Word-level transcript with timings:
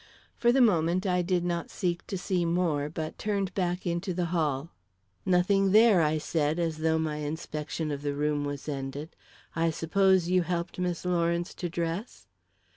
For 0.35 0.51
the 0.51 0.61
moment 0.61 1.05
I 1.05 1.21
did 1.21 1.45
not 1.45 1.69
seek 1.69 2.07
to 2.07 2.17
see 2.17 2.43
more, 2.43 2.89
but 2.89 3.19
turned 3.19 3.53
back 3.53 3.85
into 3.85 4.15
the 4.15 4.25
hall. 4.33 4.69
"Nothing 5.27 5.73
there," 5.73 6.01
I 6.01 6.17
said, 6.17 6.57
as 6.57 6.79
though 6.79 6.97
my 6.97 7.17
inspection 7.17 7.91
of 7.91 8.01
the 8.01 8.15
room 8.15 8.43
was 8.43 8.67
ended. 8.67 9.15
"I 9.55 9.69
suppose 9.69 10.27
you 10.27 10.41
helped 10.41 10.79
Miss 10.79 11.05
Lawrence 11.05 11.53
to 11.53 11.69
dress?" 11.69 12.25